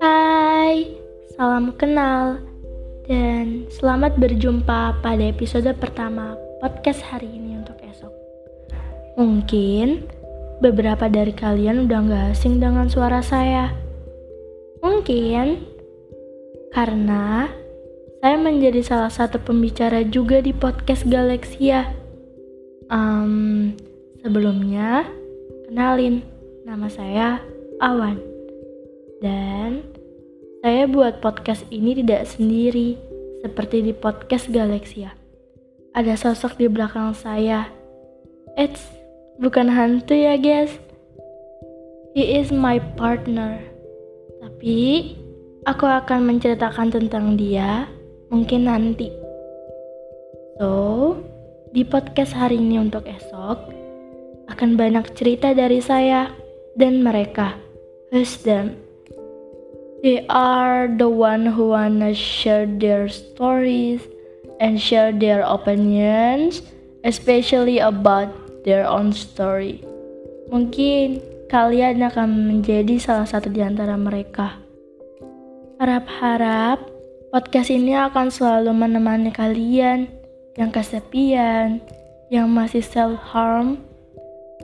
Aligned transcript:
Hai, 0.00 0.96
salam 1.36 1.76
kenal, 1.76 2.40
dan 3.04 3.68
selamat 3.68 4.16
berjumpa 4.16 4.96
pada 5.04 5.20
episode 5.20 5.68
pertama 5.76 6.40
podcast 6.64 7.04
hari 7.04 7.28
ini 7.28 7.60
untuk 7.60 7.76
esok. 7.84 8.08
Mungkin 9.20 10.08
beberapa 10.64 11.12
dari 11.12 11.36
kalian 11.36 11.84
udah 11.84 12.00
gak 12.00 12.24
asing 12.32 12.56
dengan 12.56 12.88
suara 12.88 13.20
saya. 13.20 13.76
Mungkin 14.80 15.68
karena 16.72 17.52
saya 18.24 18.40
menjadi 18.40 18.80
salah 18.80 19.12
satu 19.12 19.36
pembicara 19.36 20.00
juga 20.00 20.40
di 20.40 20.56
podcast 20.56 21.04
Galexia. 21.04 21.92
Um, 22.88 23.76
sebelumnya, 24.20 25.08
kenalin, 25.68 26.20
nama 26.68 26.86
saya 26.92 27.40
Awan. 27.80 28.20
Dan 29.20 29.84
saya 30.60 30.84
buat 30.84 31.24
podcast 31.24 31.64
ini 31.72 31.96
tidak 31.96 32.28
sendiri, 32.28 32.96
seperti 33.40 33.80
di 33.80 33.92
podcast 33.96 34.52
Galexia. 34.52 35.16
Ada 35.96 36.16
sosok 36.20 36.60
di 36.60 36.68
belakang 36.68 37.16
saya. 37.16 37.68
Eits, 38.60 38.84
bukan 39.40 39.72
hantu 39.72 40.12
ya 40.12 40.36
guys. 40.36 40.76
He 42.12 42.36
is 42.36 42.52
my 42.52 42.76
partner. 43.00 43.56
Tapi, 44.44 45.12
aku 45.64 45.84
akan 45.88 46.28
menceritakan 46.28 46.92
tentang 46.92 47.40
dia 47.40 47.88
mungkin 48.28 48.68
nanti. 48.68 49.08
So, 50.60 51.16
di 51.72 51.88
podcast 51.88 52.36
hari 52.36 52.60
ini 52.60 52.76
untuk 52.76 53.08
esok, 53.08 53.79
akan 54.60 54.76
banyak 54.76 55.16
cerita 55.16 55.56
dari 55.56 55.80
saya 55.80 56.28
dan 56.76 57.00
mereka. 57.00 57.56
Who's 58.12 58.44
them? 58.44 58.76
They 60.04 60.28
are 60.28 60.84
the 60.84 61.08
one 61.08 61.48
who 61.48 61.72
wanna 61.72 62.12
share 62.12 62.68
their 62.68 63.08
stories 63.08 64.04
and 64.60 64.76
share 64.76 65.16
their 65.16 65.40
opinions, 65.48 66.60
especially 67.08 67.80
about 67.80 68.28
their 68.68 68.84
own 68.84 69.16
story. 69.16 69.80
Mungkin 70.52 71.24
kalian 71.48 72.04
akan 72.04 72.28
menjadi 72.52 73.00
salah 73.00 73.24
satu 73.24 73.48
di 73.48 73.64
antara 73.64 73.96
mereka. 73.96 74.60
Harap-harap 75.80 76.84
podcast 77.32 77.72
ini 77.72 77.96
akan 77.96 78.28
selalu 78.28 78.76
menemani 78.76 79.32
kalian 79.32 80.04
yang 80.60 80.68
kesepian, 80.68 81.80
yang 82.28 82.52
masih 82.52 82.84
self-harm, 82.84 83.80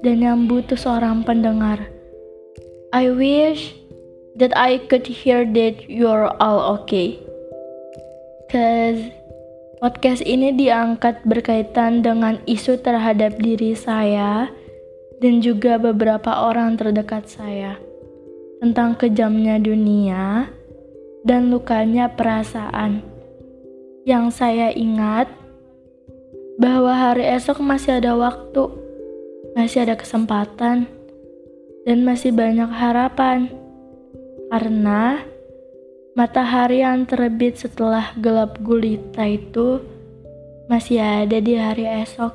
dan 0.00 0.24
yang 0.24 0.48
butuh 0.48 0.76
seorang 0.76 1.24
pendengar. 1.24 1.80
I 2.90 3.12
wish 3.12 3.76
that 4.40 4.50
I 4.56 4.80
could 4.80 5.06
hear 5.06 5.44
that 5.44 5.86
you're 5.86 6.32
all 6.40 6.80
okay. 6.80 7.20
Cause 8.50 8.98
podcast 9.78 10.24
ini 10.26 10.56
diangkat 10.56 11.22
berkaitan 11.28 12.02
dengan 12.02 12.40
isu 12.48 12.80
terhadap 12.82 13.38
diri 13.38 13.76
saya 13.78 14.50
dan 15.20 15.44
juga 15.44 15.76
beberapa 15.76 16.48
orang 16.48 16.80
terdekat 16.80 17.28
saya 17.28 17.76
tentang 18.60 18.96
kejamnya 18.96 19.60
dunia 19.60 20.48
dan 21.22 21.52
lukanya 21.52 22.08
perasaan. 22.12 23.04
Yang 24.08 24.26
saya 24.40 24.72
ingat 24.72 25.28
bahwa 26.56 26.92
hari 26.92 27.24
esok 27.36 27.60
masih 27.60 28.00
ada 28.00 28.16
waktu, 28.16 28.79
masih 29.60 29.84
ada 29.84 29.92
kesempatan, 29.92 30.88
dan 31.84 31.98
masih 32.00 32.32
banyak 32.32 32.72
harapan 32.72 33.52
karena 34.48 35.20
matahari 36.16 36.80
yang 36.80 37.04
terbit 37.04 37.60
setelah 37.60 38.16
gelap 38.16 38.56
gulita 38.64 39.28
itu 39.28 39.84
masih 40.64 40.96
ada 40.96 41.36
di 41.44 41.60
hari 41.60 41.84
esok. 41.84 42.32